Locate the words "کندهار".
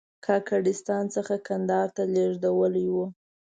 1.47-1.87